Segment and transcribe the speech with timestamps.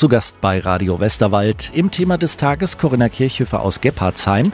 [0.00, 4.50] Zu Gast bei Radio Westerwald im Thema des Tages Corinna Kirchhöfer aus Gebhardshain.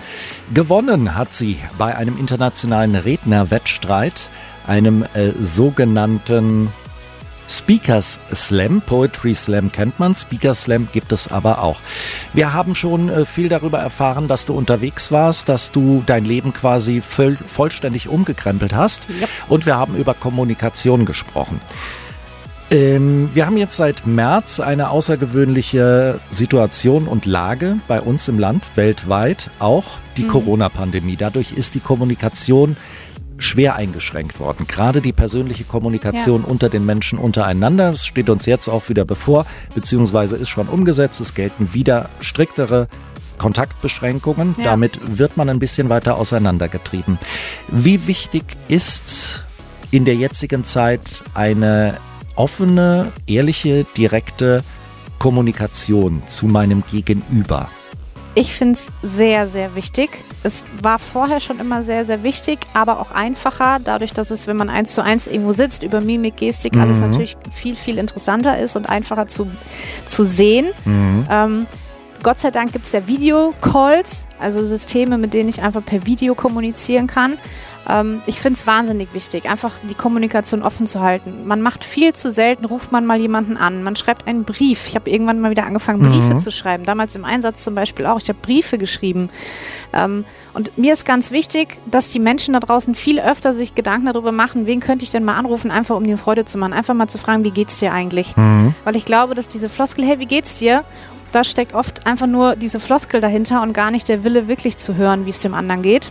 [0.53, 4.29] Gewonnen hat sie bei einem internationalen Rednerwettstreit,
[4.67, 6.73] einem äh, sogenannten
[7.49, 11.79] Speakers Slam, Poetry Slam kennt man, Speaker Slam gibt es aber auch.
[12.33, 16.55] Wir haben schon äh, viel darüber erfahren, dass du unterwegs warst, dass du dein Leben
[16.55, 19.29] quasi voll, vollständig umgekrempelt hast Yep.
[19.49, 21.61] und wir haben über Kommunikation gesprochen.
[22.71, 28.65] Ähm, wir haben jetzt seit März eine außergewöhnliche Situation und Lage bei uns im Land,
[28.75, 29.85] weltweit, auch
[30.17, 31.17] die Corona-Pandemie.
[31.17, 32.77] Dadurch ist die Kommunikation
[33.39, 34.67] schwer eingeschränkt worden.
[34.67, 37.91] Gerade die persönliche Kommunikation unter den Menschen untereinander.
[37.91, 41.21] Das steht uns jetzt auch wieder bevor, beziehungsweise ist schon umgesetzt.
[41.21, 42.89] Es gelten wieder striktere
[43.39, 44.57] Kontaktbeschränkungen.
[44.59, 44.65] Ja.
[44.65, 47.19] Damit wird man ein bisschen weiter auseinandergetrieben.
[47.69, 49.45] Wie wichtig ist
[49.91, 51.99] in der jetzigen Zeit eine
[52.37, 54.63] offene, ehrliche, direkte
[55.19, 57.69] Kommunikation zu meinem Gegenüber?
[58.35, 60.11] Ich finde es sehr, sehr wichtig.
[60.43, 64.59] Es war vorher schon immer sehr, sehr wichtig, aber auch einfacher, dadurch, dass es, wenn
[64.59, 67.11] man eins zu eins irgendwo sitzt, über Mimik, Gestik, alles Mhm.
[67.11, 69.47] natürlich viel, viel interessanter ist und einfacher zu,
[70.05, 70.67] zu sehen.
[70.87, 71.67] Ähm,
[72.23, 76.35] Gott sei Dank gibt es ja Videocalls, also Systeme, mit denen ich einfach per Video
[76.35, 77.39] kommunizieren kann.
[77.89, 81.47] Ähm, ich finde es wahnsinnig wichtig, einfach die Kommunikation offen zu halten.
[81.47, 84.87] Man macht viel zu selten, ruft man mal jemanden an, man schreibt einen Brief.
[84.89, 86.39] Ich habe irgendwann mal wieder angefangen, Briefe Mhm.
[86.39, 86.85] zu schreiben.
[86.85, 88.21] Damals im Einsatz zum Beispiel auch.
[88.21, 89.31] Ich habe Briefe geschrieben.
[89.93, 94.07] Ähm, und mir ist ganz wichtig, dass die Menschen da draußen viel öfter sich Gedanken
[94.07, 96.73] darüber machen, wen könnte ich denn mal anrufen, einfach um dir Freude zu machen.
[96.73, 98.35] Einfach mal zu fragen, wie geht's dir eigentlich?
[98.85, 100.85] Weil ich glaube, dass diese Floskel, hey, wie geht's dir?
[101.33, 104.95] Da steckt oft einfach nur diese Floskel dahinter und gar nicht der Wille, wirklich zu
[104.97, 106.11] hören, wie es dem anderen geht.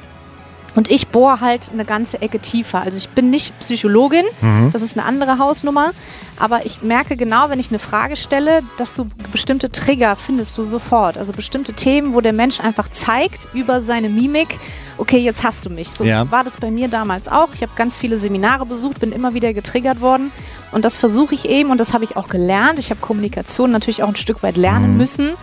[0.75, 2.81] Und ich bohre halt eine ganze Ecke tiefer.
[2.81, 4.25] Also ich bin nicht Psychologin,
[4.73, 5.91] das ist eine andere Hausnummer.
[6.37, 10.63] Aber ich merke genau, wenn ich eine Frage stelle, dass du bestimmte Trigger findest du
[10.63, 11.17] sofort.
[11.17, 14.59] Also bestimmte Themen, wo der Mensch einfach zeigt über seine Mimik,
[14.97, 15.89] okay, jetzt hast du mich.
[15.89, 16.29] So Ja.
[16.31, 17.53] war das bei mir damals auch.
[17.53, 20.31] Ich habe ganz viele Seminare besucht, bin immer wieder getriggert worden.
[20.75, 22.80] Und das versuche ich eben und das habe ich auch gelernt.
[22.80, 25.36] Ich habe Kommunikation natürlich auch ein Stück weit lernen müssen.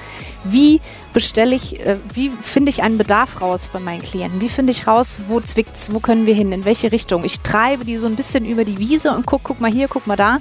[0.45, 0.83] Wie
[1.15, 4.43] bestelle ich, äh, wie finde ich einen Bedarf raus bei meinen Klienten?
[4.43, 7.25] Wie finde ich raus, wo zwickt's, wo können wir hin, in welche Richtung?
[7.25, 10.07] Ich treibe die so ein bisschen über die Wiese und guck, guck mal hier, guck
[10.07, 10.37] mal da,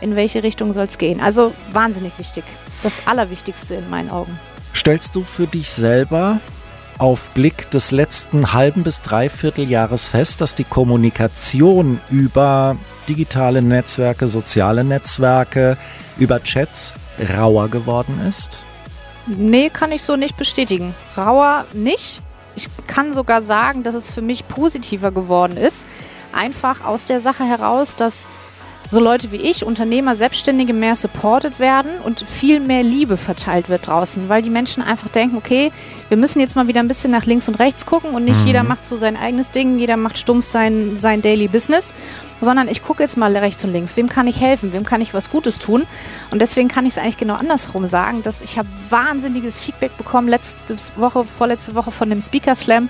[0.00, 1.20] in welche Richtung soll es gehen.
[1.20, 2.44] Also wahnsinnig wichtig.
[2.84, 4.38] Das Allerwichtigste in meinen Augen.
[4.72, 6.38] Stellst du für dich selber
[6.98, 12.76] auf Blick des letzten halben bis dreiviertel Jahres fest, dass die Kommunikation über
[13.08, 15.76] digitale Netzwerke, soziale Netzwerke,
[16.18, 16.94] über Chats
[17.36, 18.58] rauer geworden ist?
[19.26, 20.94] Nee, kann ich so nicht bestätigen.
[21.16, 22.22] Rauer nicht.
[22.54, 25.84] Ich kann sogar sagen, dass es für mich positiver geworden ist.
[26.32, 28.26] Einfach aus der Sache heraus, dass
[28.88, 33.86] so Leute wie ich, Unternehmer, Selbstständige mehr supported werden und viel mehr Liebe verteilt wird
[33.86, 35.72] draußen, weil die Menschen einfach denken, okay,
[36.08, 38.62] wir müssen jetzt mal wieder ein bisschen nach links und rechts gucken und nicht jeder
[38.62, 41.94] macht so sein eigenes Ding, jeder macht stumpf sein, sein Daily Business,
[42.40, 45.14] sondern ich gucke jetzt mal rechts und links, wem kann ich helfen, wem kann ich
[45.14, 45.84] was Gutes tun?
[46.30, 50.28] Und deswegen kann ich es eigentlich genau andersrum sagen, dass ich habe wahnsinniges Feedback bekommen
[50.28, 52.88] letzte Woche, vorletzte Woche von dem Speaker Slam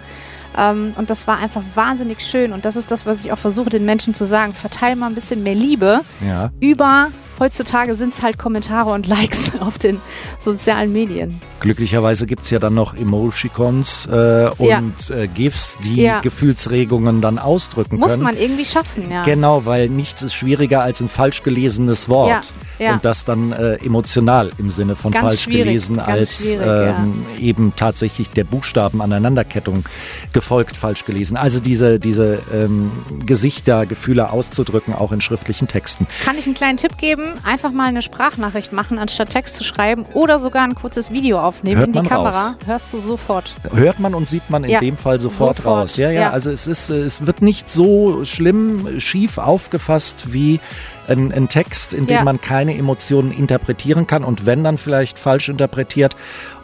[0.96, 2.52] und das war einfach wahnsinnig schön.
[2.52, 4.54] Und das ist das, was ich auch versuche, den Menschen zu sagen.
[4.54, 6.50] Verteil mal ein bisschen mehr Liebe Ja.
[6.60, 7.08] über,
[7.38, 10.00] heutzutage sind es halt Kommentare und Likes auf den
[10.38, 11.40] sozialen Medien.
[11.60, 16.20] Glücklicherweise gibt es ja dann noch Emojicons äh, und äh, GIFs, die Ja.
[16.20, 18.22] Gefühlsregungen dann ausdrücken Muss können.
[18.22, 19.22] man irgendwie schaffen, ja.
[19.24, 22.52] Genau, weil nichts ist schwieriger als ein falsch gelesenes Wort.
[22.78, 22.92] Ja, ja.
[22.94, 26.88] Und das dann äh, emotional im Sinne von Ganz falsch gelesen, als schwierig, ja.
[26.98, 29.84] ähm, eben tatsächlich der Buchstaben Aneinanderkettung
[30.32, 31.36] gefolgt falsch gelesen.
[31.36, 32.92] Also diese, diese ähm,
[33.24, 36.06] Gesichter, Gefühle auszudrücken, auch in schriftlichen Texten.
[36.24, 37.25] Kann ich einen kleinen Tipp geben?
[37.44, 41.78] Einfach mal eine Sprachnachricht machen, anstatt Text zu schreiben oder sogar ein kurzes Video aufnehmen
[41.78, 42.48] Hört in die Kamera.
[42.48, 42.56] raus.
[42.66, 43.54] Hörst du sofort.
[43.74, 45.96] Hört man und sieht man in Ja, dem Fall sofort, sofort, raus.
[45.96, 46.30] Ja, ja, ja.
[46.30, 50.60] also es ist, es wird nicht so schlimm schief aufgefasst wie
[51.08, 52.22] ein, ein Text, in dem Ja.
[52.24, 56.16] man keine Emotionen interpretieren kann und wenn dann vielleicht falsch interpretiert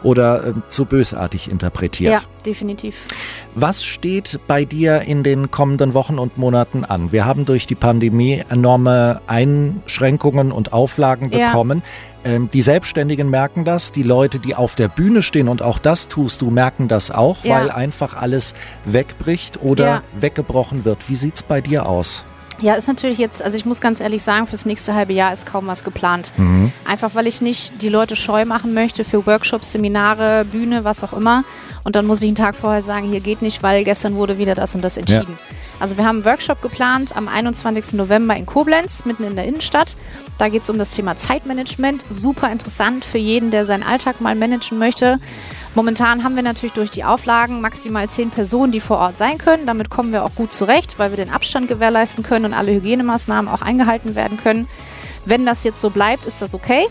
[0.03, 2.11] oder äh, zu bösartig interpretiert.
[2.13, 2.95] Ja, definitiv.
[3.55, 7.11] Was steht bei dir in den kommenden Wochen und Monaten an?
[7.11, 11.47] Wir haben durch die Pandemie enorme Einschränkungen und Auflagen Ja.
[11.47, 11.83] bekommen.
[12.25, 16.07] Ähm, die Selbstständigen merken das, die Leute, die auf der Bühne stehen und auch das
[16.07, 17.55] tust du, merken das auch, Ja.
[17.59, 18.53] weil einfach alles
[18.85, 20.01] wegbricht oder Ja.
[20.19, 21.09] weggebrochen wird.
[21.09, 22.23] Wie sieht's bei dir aus?
[22.61, 25.45] Ja, ist natürlich jetzt, also ich muss ganz ehrlich sagen, fürs nächste halbe Jahr ist
[25.45, 26.31] kaum was geplant.
[26.85, 31.13] Einfach weil ich nicht die Leute scheu machen möchte für Workshops, Seminare, Bühne, was auch
[31.13, 31.43] immer.
[31.83, 34.55] Und dann muss ich einen Tag vorher sagen, hier geht nicht, weil gestern wurde wieder
[34.55, 35.37] das und das entschieden.
[35.83, 37.95] Also wir haben einen Workshop geplant am 21.
[37.95, 39.97] November in Koblenz, mitten in der Innenstadt.
[40.37, 42.05] Da geht es um das Thema Zeitmanagement.
[42.09, 45.19] Super interessant für jeden, der seinen Alltag mal managen möchte.
[45.75, 49.65] Momentan haben wir natürlich durch die Auflagen maximal zehn Personen, die vor Ort sein können.
[49.65, 53.51] Damit kommen wir auch gut zurecht, weil wir den Abstand gewährleisten können und alle Hygienemaßnahmen
[53.51, 54.69] auch eingehalten werden können.
[55.25, 56.87] Wenn das jetzt so bleibt, ist das okay.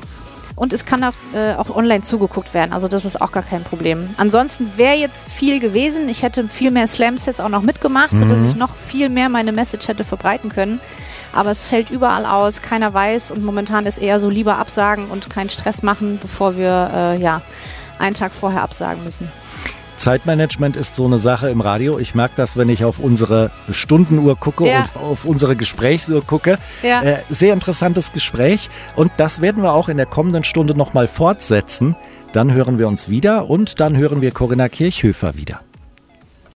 [0.62, 2.72] Und es kann auch, äh, auch online zugeguckt werden.
[2.72, 4.10] Also das ist auch gar kein Problem.
[4.16, 6.08] Ansonsten wäre jetzt viel gewesen.
[6.08, 8.18] Ich hätte viel mehr Slams jetzt auch noch mitgemacht, mhm.
[8.18, 10.80] sodass ich noch viel mehr meine Message hätte verbreiten können.
[11.32, 15.28] Aber es fällt überall aus, keiner weiß und momentan ist eher so lieber absagen und
[15.30, 17.42] keinen Stress machen, bevor wir äh, ja
[17.98, 19.32] einen Tag vorher absagen müssen.
[20.02, 21.96] Zeitmanagement ist so eine Sache im Radio.
[21.96, 24.80] Ich merke das, wenn ich auf unsere Stundenuhr gucke ja.
[24.80, 26.58] und auf unsere Gesprächsuhr gucke.
[26.82, 27.02] Ja.
[27.02, 31.94] Äh, sehr interessantes Gespräch und das werden wir auch in der kommenden Stunde nochmal fortsetzen.
[32.32, 35.60] Dann hören wir uns wieder und dann hören wir Corinna Kirchhöfer wieder.